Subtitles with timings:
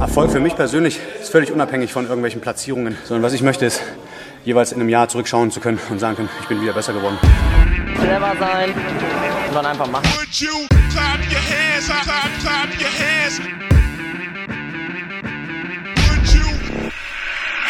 [0.00, 3.80] Erfolg für mich persönlich ist völlig unabhängig von irgendwelchen Platzierungen, sondern was ich möchte ist,
[4.44, 7.16] jeweils in einem Jahr zurückschauen zu können und sagen können, ich bin wieder besser geworden.
[7.94, 8.70] Clever sein
[9.48, 10.08] und dann einfach machen.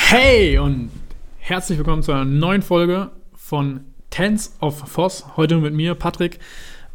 [0.09, 0.91] Hey und
[1.39, 5.25] herzlich willkommen zu einer neuen Folge von Tens of Voss.
[5.37, 6.39] Heute mit mir, Patrick,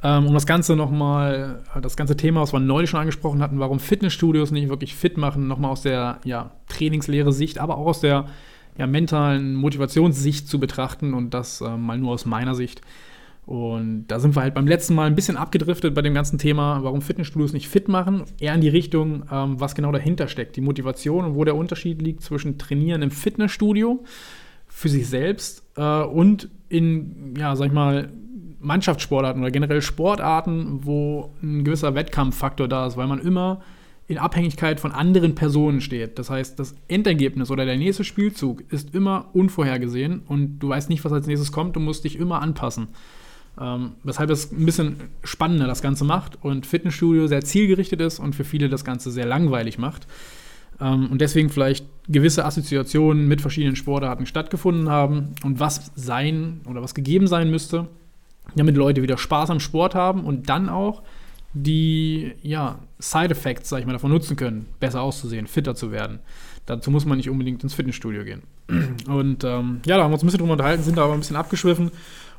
[0.04, 4.52] um das Ganze nochmal, das ganze Thema, was wir neulich schon angesprochen hatten, warum Fitnessstudios
[4.52, 8.25] nicht wirklich fit machen, nochmal aus der ja, Trainingslehre Sicht, aber auch aus der
[8.77, 12.81] ja, mentalen Motivationssicht zu betrachten und das äh, mal nur aus meiner Sicht.
[13.48, 16.84] Und da sind wir halt beim letzten Mal ein bisschen abgedriftet bei dem ganzen Thema,
[16.84, 18.25] warum Fitnessstudios nicht fit machen.
[18.39, 22.02] Eher in die Richtung, ähm, was genau dahinter steckt, die Motivation und wo der Unterschied
[22.02, 24.03] liegt zwischen Trainieren im Fitnessstudio
[24.67, 28.09] für sich selbst äh, und in, ja, sag ich mal,
[28.67, 33.62] Mannschaftssportarten oder generell Sportarten, wo ein gewisser Wettkampffaktor da ist, weil man immer
[34.08, 36.17] in Abhängigkeit von anderen Personen steht.
[36.17, 41.03] Das heißt, das Endergebnis oder der nächste Spielzug ist immer unvorhergesehen und du weißt nicht,
[41.03, 41.75] was als nächstes kommt.
[41.75, 42.88] Du musst dich immer anpassen.
[43.59, 48.36] Ähm, weshalb es ein bisschen spannender das Ganze macht und Fitnessstudio sehr zielgerichtet ist und
[48.36, 50.08] für viele das Ganze sehr langweilig macht.
[50.80, 56.81] Ähm, und deswegen vielleicht gewisse Assoziationen mit verschiedenen Sportarten stattgefunden haben und was sein oder
[56.81, 57.88] was gegeben sein müsste,
[58.56, 61.03] damit Leute wieder Spaß am Sport haben und dann auch
[61.53, 66.20] die ja, Side-Effects, sag ich mal, davon nutzen können, besser auszusehen, fitter zu werden.
[66.66, 68.44] Dazu muss man nicht unbedingt ins Fitnessstudio gehen.
[69.08, 71.20] Und ähm, ja, da haben wir uns ein bisschen drüber unterhalten, sind da aber ein
[71.20, 71.92] bisschen abgeschwiffen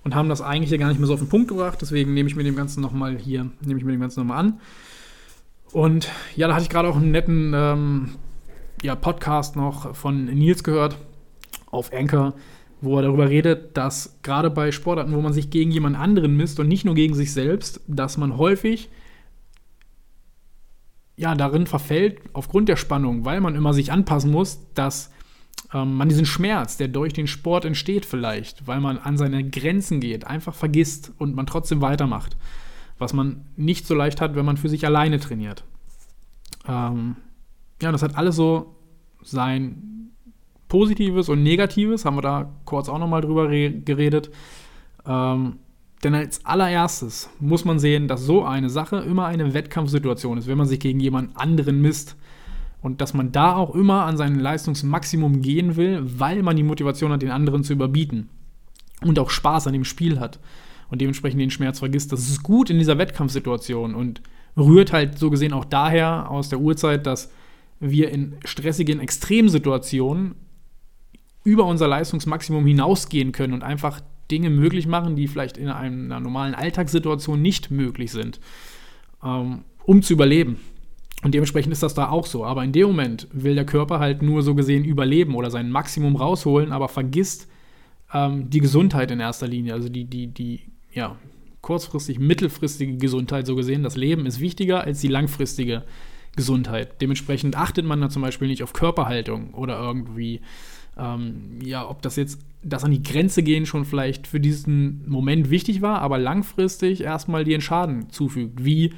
[0.05, 1.79] und haben das eigentlich hier gar nicht mehr so auf den Punkt gebracht.
[1.81, 4.61] Deswegen nehme ich mir dem Ganzen nochmal hier, nehme ich mir dem Ganzen nochmal an.
[5.73, 8.11] Und ja, da hatte ich gerade auch einen netten ähm,
[8.83, 10.97] ja, Podcast noch von Nils gehört
[11.71, 12.35] auf Anchor,
[12.81, 16.61] wo er darüber redet, dass gerade bei Sportarten, wo man sich gegen jemand anderen misst
[16.61, 18.89] und nicht nur gegen sich selbst, dass man häufig
[21.17, 25.11] ja darin verfällt, aufgrund der Spannung, weil man immer sich anpassen muss, dass
[25.75, 30.01] ähm, man diesen Schmerz, der durch den Sport entsteht vielleicht, weil man an seine Grenzen
[30.01, 32.37] geht, einfach vergisst und man trotzdem weitermacht.
[32.99, 35.65] Was man nicht so leicht hat, wenn man für sich alleine trainiert.
[36.67, 37.17] Ähm,
[37.83, 38.77] ja, das hat alles so
[39.23, 39.98] sein
[40.69, 44.31] Positives und Negatives, haben wir da kurz auch nochmal drüber geredet.
[45.07, 45.57] Ähm,
[46.05, 50.59] denn als allererstes muss man sehen, dass so eine Sache immer eine Wettkampfsituation ist, wenn
[50.59, 52.17] man sich gegen jemand anderen misst.
[52.81, 57.11] Und dass man da auch immer an sein Leistungsmaximum gehen will, weil man die Motivation
[57.11, 58.29] hat, den anderen zu überbieten.
[59.03, 60.39] Und auch Spaß an dem Spiel hat.
[60.89, 62.13] Und dementsprechend den Schmerz vergisst.
[62.13, 64.23] Das ist gut in dieser Wettkampfsituation und
[64.57, 67.33] rührt halt so gesehen auch daher aus der Urzeit, dass
[67.81, 70.35] wir in stressigen Extremsituationen
[71.49, 76.55] über unser Leistungsmaximum hinausgehen können und einfach Dinge möglich machen, die vielleicht in einer normalen
[76.55, 78.39] Alltagssituation nicht möglich sind,
[79.25, 80.59] ähm, um zu überleben.
[81.23, 82.45] Und dementsprechend ist das da auch so.
[82.45, 86.17] Aber in dem Moment will der Körper halt nur so gesehen überleben oder sein Maximum
[86.17, 87.49] rausholen, aber vergisst
[88.13, 89.73] ähm, die Gesundheit in erster Linie.
[89.73, 90.61] Also die, die, die,
[90.93, 91.17] ja,
[91.63, 93.83] kurzfristig, mittelfristige Gesundheit so gesehen.
[93.83, 95.85] Das Leben ist wichtiger als die langfristige
[96.37, 97.01] Gesundheit.
[97.01, 100.41] Dementsprechend achtet man da zum Beispiel nicht auf Körperhaltung oder irgendwie,
[100.99, 105.51] ähm, ja, ob das jetzt das an die Grenze gehen schon vielleicht für diesen Moment
[105.51, 108.95] wichtig war, aber langfristig erstmal dir einen Schaden zufügt, wie,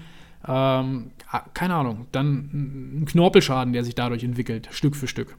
[0.49, 1.10] ähm,
[1.53, 5.37] keine Ahnung, dann ein Knorpelschaden, der sich dadurch entwickelt, Stück für Stück.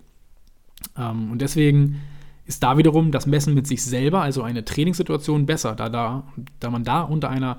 [0.97, 2.01] Ähm, und deswegen
[2.45, 6.23] ist da wiederum das Messen mit sich selber, also eine Trainingssituation, besser, da, da,
[6.59, 7.57] da man da unter einer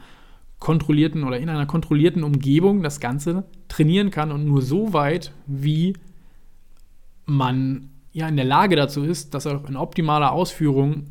[0.59, 5.95] kontrollierten oder in einer kontrollierten Umgebung das Ganze trainieren kann und nur so weit, wie
[7.27, 11.07] man ja in der Lage dazu ist, das auch in optimaler Ausführung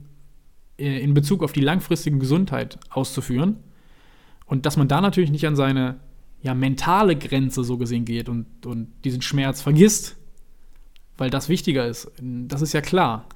[0.77, 3.57] äh, in Bezug auf die langfristige Gesundheit auszuführen.
[4.45, 5.99] Und dass man da natürlich nicht an seine
[6.41, 10.17] ja, mentale Grenze so gesehen geht und, und diesen Schmerz vergisst,
[11.17, 12.11] weil das wichtiger ist.
[12.19, 13.27] Das ist ja klar.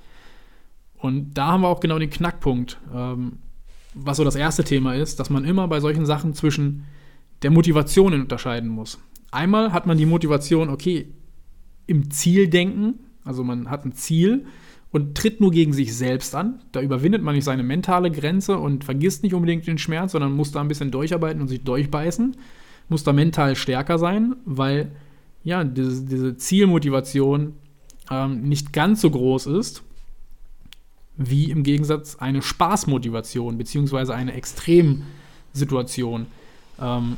[0.97, 3.37] Und da haben wir auch genau den Knackpunkt, ähm,
[3.93, 6.85] was so das erste Thema ist, dass man immer bei solchen Sachen zwischen
[7.43, 8.97] der Motivation unterscheiden muss.
[9.31, 11.13] Einmal hat man die Motivation, okay,
[11.85, 14.45] im Zieldenken, also man hat ein Ziel
[14.91, 16.61] und tritt nur gegen sich selbst an.
[16.71, 20.53] Da überwindet man nicht seine mentale Grenze und vergisst nicht unbedingt den Schmerz, sondern muss
[20.53, 22.37] da ein bisschen durcharbeiten und sich durchbeißen.
[22.87, 24.91] Muss da mental stärker sein, weil
[25.43, 27.55] ja, diese, diese Zielmotivation
[28.09, 29.83] ähm, nicht ganz so groß ist,
[31.17, 36.27] wie im Gegensatz eine Spaßmotivation, beziehungsweise eine Extremsituation.
[36.79, 37.17] Ähm,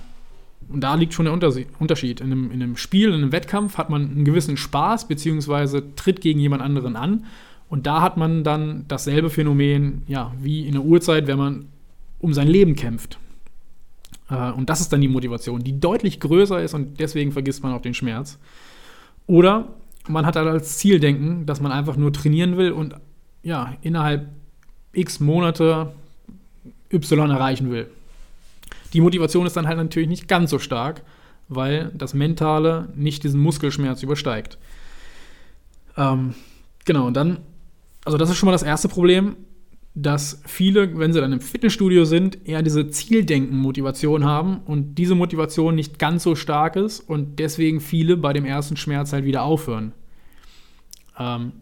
[0.70, 2.20] und da liegt schon der Unterschied.
[2.20, 6.20] In einem, in einem Spiel, in einem Wettkampf hat man einen gewissen Spaß, beziehungsweise tritt
[6.22, 7.26] gegen jemand anderen an.
[7.70, 11.66] Und da hat man dann dasselbe Phänomen, ja, wie in der Uhrzeit, wenn man
[12.20, 13.18] um sein Leben kämpft.
[14.30, 17.74] Äh, und das ist dann die Motivation, die deutlich größer ist und deswegen vergisst man
[17.74, 18.38] auch den Schmerz.
[19.26, 19.70] Oder
[20.08, 22.96] man hat halt als Zieldenken, dass man einfach nur trainieren will und
[23.44, 24.30] ja, innerhalb
[24.94, 25.94] x Monate
[26.92, 27.90] Y erreichen will.
[28.94, 31.04] Die Motivation ist dann halt natürlich nicht ganz so stark,
[31.50, 34.58] weil das Mentale nicht diesen Muskelschmerz übersteigt.
[35.96, 36.36] Ähm,
[36.86, 37.40] genau, und dann,
[38.06, 39.36] also das ist schon mal das erste Problem,
[40.00, 45.74] dass viele, wenn sie dann im Fitnessstudio sind, eher diese Zieldenken-Motivation haben und diese Motivation
[45.74, 49.94] nicht ganz so stark ist und deswegen viele bei dem ersten Schmerz halt wieder aufhören.
[51.18, 51.54] Ähm,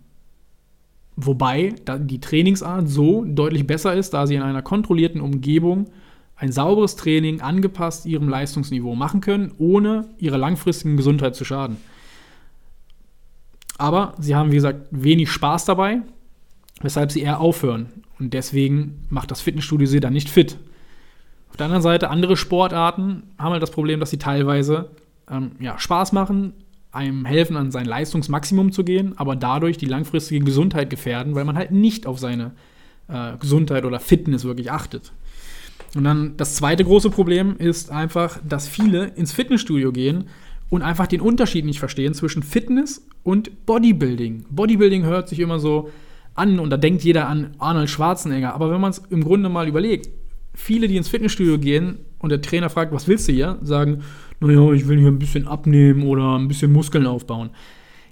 [1.16, 5.86] wobei die Trainingsart so deutlich besser ist, da sie in einer kontrollierten Umgebung
[6.38, 11.78] ein sauberes Training angepasst ihrem Leistungsniveau machen können, ohne ihrer langfristigen Gesundheit zu schaden.
[13.78, 16.02] Aber sie haben, wie gesagt, wenig Spaß dabei,
[16.82, 17.88] weshalb sie eher aufhören.
[18.20, 20.58] Und deswegen macht das Fitnessstudio sie dann nicht fit.
[21.50, 24.92] Auf der anderen Seite, andere Sportarten haben halt das Problem, dass sie teilweise
[25.30, 26.54] ähm, ja, Spaß machen,
[26.92, 31.58] einem helfen, an sein Leistungsmaximum zu gehen, aber dadurch die langfristige Gesundheit gefährden, weil man
[31.58, 32.52] halt nicht auf seine
[33.08, 35.12] äh, Gesundheit oder Fitness wirklich achtet.
[35.96, 40.26] Und dann das zweite große Problem ist einfach, dass viele ins Fitnessstudio gehen
[40.70, 44.46] und einfach den Unterschied nicht verstehen zwischen Fitness und Bodybuilding.
[44.50, 45.90] Bodybuilding hört sich immer so
[46.36, 48.54] an und da denkt jeder an Arnold Schwarzenegger.
[48.54, 50.10] Aber wenn man es im Grunde mal überlegt,
[50.54, 54.04] viele, die ins Fitnessstudio gehen und der Trainer fragt, was willst du hier, sagen,
[54.42, 57.52] naja, ich will hier ein bisschen abnehmen oder ein bisschen Muskeln aufbauen.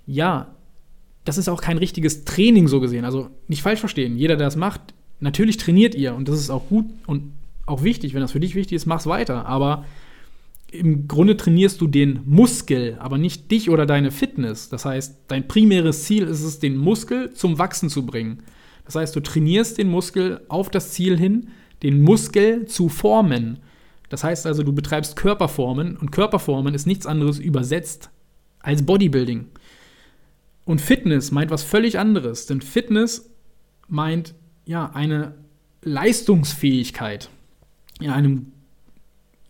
[0.06, 0.56] Ja,
[1.26, 3.04] das ist auch kein richtiges Training so gesehen.
[3.04, 4.18] Also nicht falsch verstehen.
[4.18, 7.32] Jeder, der das macht, natürlich trainiert ihr und das ist auch gut und
[7.66, 8.14] auch wichtig.
[8.14, 9.46] Wenn das für dich wichtig ist, mach's weiter.
[9.46, 9.86] Aber
[10.72, 14.70] im Grunde trainierst du den Muskel, aber nicht dich oder deine Fitness.
[14.70, 18.44] Das heißt, dein primäres Ziel ist es, den Muskel zum Wachsen zu bringen.
[18.86, 21.50] Das heißt, du trainierst den Muskel auf das Ziel hin,
[21.84, 23.60] den Muskel zu formen.
[24.10, 28.10] Das heißt also, du betreibst Körperformen und Körperformen ist nichts anderes übersetzt
[28.60, 29.48] als Bodybuilding.
[30.66, 33.30] Und Fitness meint was völlig anderes, denn Fitness
[33.88, 34.34] meint
[34.66, 35.36] ja eine
[35.82, 37.30] Leistungsfähigkeit
[38.04, 38.52] in einem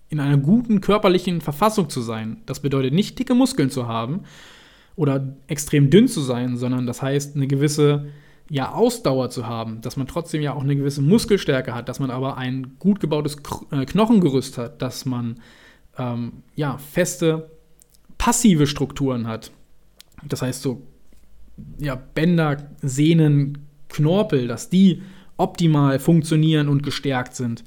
[0.09, 2.37] in einer guten körperlichen Verfassung zu sein.
[2.45, 4.21] Das bedeutet nicht dicke Muskeln zu haben
[4.95, 8.05] oder extrem dünn zu sein, sondern das heißt eine gewisse
[8.47, 12.11] ja, Ausdauer zu haben, dass man trotzdem ja auch eine gewisse Muskelstärke hat, dass man
[12.11, 13.37] aber ein gut gebautes
[13.71, 15.39] äh, Knochengerüst hat, dass man
[15.97, 17.49] ähm, ja, feste
[18.19, 19.51] passive Strukturen hat.
[20.27, 20.83] Das heißt so
[21.79, 25.01] ja, Bänder, Sehnen, Knorpel, dass die
[25.37, 27.63] optimal funktionieren und gestärkt sind.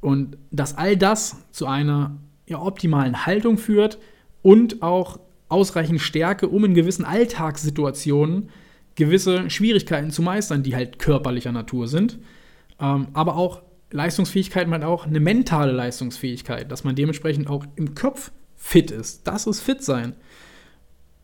[0.00, 3.98] Und dass all das zu einer ja, optimalen Haltung führt
[4.42, 8.50] und auch ausreichend Stärke, um in gewissen Alltagssituationen
[8.94, 12.18] gewisse Schwierigkeiten zu meistern, die halt körperlicher Natur sind.
[12.80, 18.32] Ähm, aber auch Leistungsfähigkeit meint auch eine mentale Leistungsfähigkeit, dass man dementsprechend auch im Kopf
[18.56, 19.26] fit ist.
[19.26, 20.14] Das ist fit sein.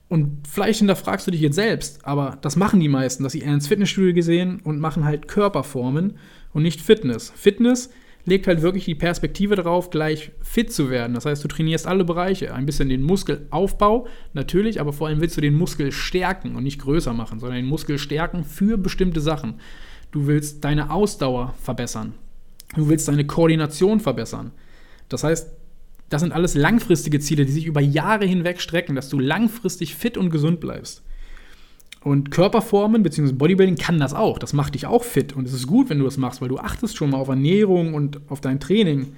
[0.09, 3.55] Und vielleicht hinterfragst du dich jetzt selbst, aber das machen die meisten, dass sie eher
[3.55, 6.19] ins Fitnessstudio gesehen und machen halt Körperformen
[6.53, 7.32] und nicht Fitness.
[7.35, 7.91] Fitness
[8.26, 11.15] legt halt wirklich die Perspektive darauf, gleich fit zu werden.
[11.15, 12.55] Das heißt, du trainierst alle Bereiche.
[12.55, 16.81] Ein bisschen den Muskelaufbau, natürlich, aber vor allem willst du den Muskel stärken und nicht
[16.81, 19.61] größer machen, sondern den Muskel stärken für bestimmte Sachen.
[20.11, 22.15] Du willst deine Ausdauer verbessern.
[22.75, 24.53] Du willst deine Koordination verbessern.
[25.09, 25.50] Das heißt,
[26.09, 30.17] das sind alles langfristige Ziele, die sich über Jahre hinweg strecken, dass du langfristig fit
[30.17, 31.03] und gesund bleibst.
[32.05, 33.32] Und Körperformen bzw.
[33.32, 34.39] Bodybuilding kann das auch.
[34.39, 35.32] Das macht dich auch fit.
[35.32, 37.94] Und es ist gut, wenn du das machst, weil du achtest schon mal auf Ernährung
[37.94, 39.15] und auf dein Training.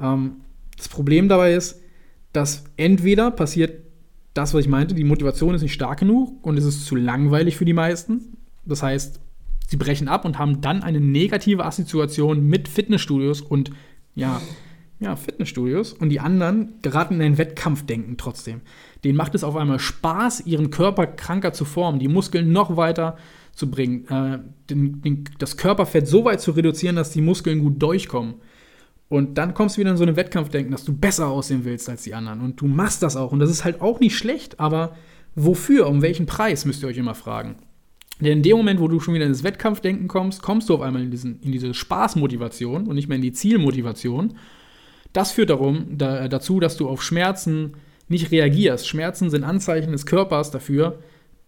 [0.00, 0.36] Ähm,
[0.78, 1.80] das Problem dabei ist,
[2.32, 3.82] dass entweder passiert
[4.32, 7.58] das, was ich meinte, die Motivation ist nicht stark genug und es ist zu langweilig
[7.58, 8.38] für die meisten.
[8.64, 9.20] Das heißt,
[9.68, 13.72] sie brechen ab und haben dann eine negative Assoziation mit Fitnessstudios und
[14.14, 14.40] ja,
[15.02, 15.92] ja, Fitnessstudios.
[15.92, 18.60] Und die anderen geraten in ein Wettkampfdenken trotzdem.
[19.04, 23.16] Denen macht es auf einmal Spaß, ihren Körper kranker zu formen, die Muskeln noch weiter
[23.52, 24.38] zu bringen, äh,
[24.70, 28.34] den, den, das Körperfett so weit zu reduzieren, dass die Muskeln gut durchkommen.
[29.08, 32.02] Und dann kommst du wieder in so ein Wettkampfdenken, dass du besser aussehen willst als
[32.02, 32.40] die anderen.
[32.40, 33.30] Und du machst das auch.
[33.30, 34.96] Und das ist halt auch nicht schlecht, aber
[35.34, 35.86] wofür?
[35.86, 37.56] Um welchen Preis müsst ihr euch immer fragen.
[38.20, 41.02] Denn in dem Moment, wo du schon wieder ins Wettkampfdenken kommst, kommst du auf einmal
[41.02, 44.34] in, diesen, in diese Spaßmotivation und nicht mehr in die Zielmotivation.
[45.12, 47.74] Das führt darum, da, dazu, dass du auf Schmerzen,
[48.08, 48.88] nicht reagierst.
[48.88, 50.98] Schmerzen sind Anzeichen des Körpers dafür,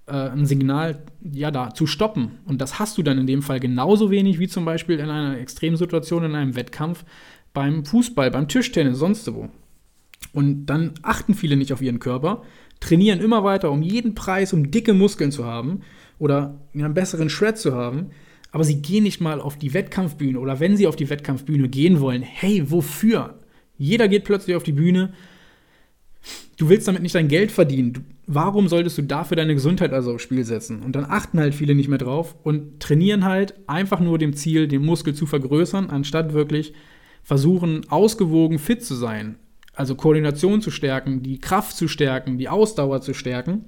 [0.06, 2.38] äh, ein Signal ja, da zu stoppen.
[2.46, 5.38] Und das hast du dann in dem Fall genauso wenig wie zum Beispiel in einer
[5.38, 7.04] Extremsituation, in einem Wettkampf,
[7.52, 9.48] beim Fußball, beim Tischtennis, sonst wo.
[10.32, 12.42] Und dann achten viele nicht auf ihren Körper,
[12.80, 15.82] trainieren immer weiter um jeden Preis, um dicke Muskeln zu haben
[16.18, 18.10] oder einen besseren Shred zu haben,
[18.50, 22.00] aber sie gehen nicht mal auf die Wettkampfbühne oder wenn sie auf die Wettkampfbühne gehen
[22.00, 23.38] wollen, hey, wofür?
[23.76, 25.12] Jeder geht plötzlich auf die Bühne
[26.56, 27.92] du willst damit nicht dein Geld verdienen.
[27.92, 30.82] Du, warum solltest du dafür deine Gesundheit also aufs Spiel setzen?
[30.82, 34.68] Und dann achten halt viele nicht mehr drauf und trainieren halt einfach nur dem Ziel,
[34.68, 36.74] den Muskel zu vergrößern, anstatt wirklich
[37.22, 39.36] versuchen, ausgewogen fit zu sein.
[39.74, 43.64] Also Koordination zu stärken, die Kraft zu stärken, die Ausdauer zu stärken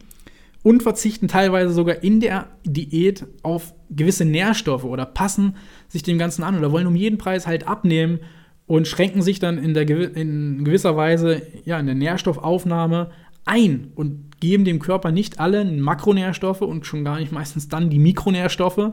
[0.63, 5.57] und verzichten teilweise sogar in der Diät auf gewisse Nährstoffe oder passen
[5.89, 8.21] sich dem Ganzen an oder wollen um jeden Preis halt abnehmen
[8.67, 13.11] und schränken sich dann in, der, in gewisser Weise ja, in der Nährstoffaufnahme
[13.45, 18.01] ein und geben dem Körper nicht alle Makronährstoffe und schon gar nicht meistens dann die
[18.01, 18.93] Mikronährstoffe,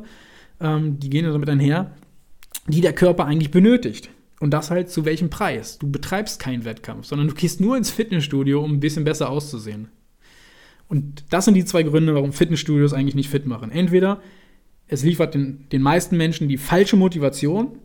[0.62, 1.92] ähm, die gehen damit einher,
[2.68, 4.10] die der Körper eigentlich benötigt.
[4.40, 5.80] Und das halt zu welchem Preis?
[5.80, 9.90] Du betreibst keinen Wettkampf, sondern du gehst nur ins Fitnessstudio, um ein bisschen besser auszusehen.
[10.88, 13.72] Und das sind die zwei Gründe, warum Fitnessstudios eigentlich nicht fit machen.
[13.72, 14.22] Entweder
[14.88, 17.80] es liefert den, den meisten Menschen die falsche Motivation,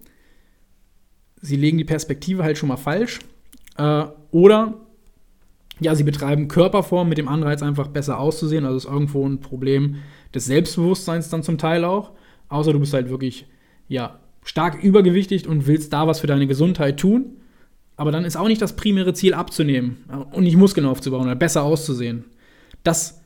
[1.41, 3.21] sie legen die Perspektive halt schon mal falsch.
[3.77, 4.75] Äh, oder
[5.81, 8.65] ja, sie betreiben Körperform mit dem Anreiz, einfach besser auszusehen.
[8.65, 9.97] Also ist irgendwo ein Problem
[10.35, 12.13] des Selbstbewusstseins dann zum Teil auch.
[12.49, 13.47] Außer du bist halt wirklich,
[13.89, 17.37] ja, stark übergewichtig und willst da was für deine Gesundheit tun.
[17.97, 21.65] Aber dann ist auch nicht das primäre Ziel abzunehmen und nicht Muskeln aufzubauen oder besser
[21.65, 22.25] auszusehen.
[22.85, 23.21] Das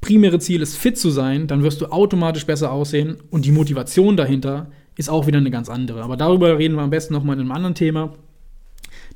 [0.00, 4.16] primäre Ziel ist fit zu sein, dann wirst du automatisch besser aussehen und die Motivation
[4.16, 6.02] dahinter ist auch wieder eine ganz andere.
[6.02, 8.14] Aber darüber reden wir am besten nochmal in einem anderen Thema.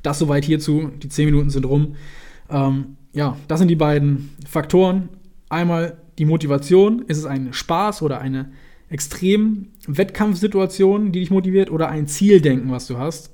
[0.02, 0.90] Das soweit hierzu.
[1.02, 1.96] Die 10 Minuten sind rum.
[2.50, 5.08] Ähm, ja, das sind die beiden Faktoren.
[5.48, 7.02] Einmal die Motivation.
[7.02, 8.52] Ist es ein Spaß oder eine
[8.88, 13.32] extrem Wettkampfsituation, die dich motiviert, oder ein Zieldenken, was du hast?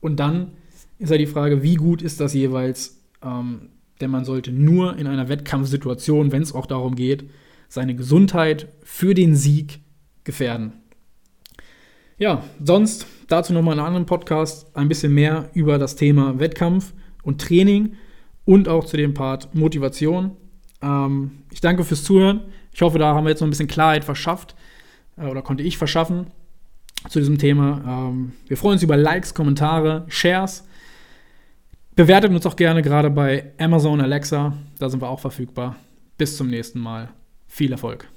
[0.00, 0.52] Und dann
[0.98, 3.00] ist ja die Frage, wie gut ist das jeweils?
[3.22, 7.28] Ähm, denn man sollte nur in einer Wettkampfsituation, wenn es auch darum geht,
[7.68, 9.80] seine Gesundheit für den Sieg
[10.24, 10.72] gefährden.
[12.20, 16.92] Ja, sonst dazu nochmal in einem anderen Podcast ein bisschen mehr über das Thema Wettkampf
[17.22, 17.94] und Training
[18.44, 20.36] und auch zu dem Part Motivation.
[20.82, 22.42] Ähm, ich danke fürs Zuhören.
[22.74, 24.54] Ich hoffe, da haben wir jetzt noch ein bisschen Klarheit verschafft
[25.16, 26.26] äh, oder konnte ich verschaffen
[27.08, 28.10] zu diesem Thema.
[28.10, 30.68] Ähm, wir freuen uns über Likes, Kommentare, Shares.
[31.96, 34.52] Bewertet uns auch gerne gerade bei Amazon Alexa.
[34.78, 35.76] Da sind wir auch verfügbar.
[36.18, 37.08] Bis zum nächsten Mal.
[37.48, 38.10] Viel Erfolg.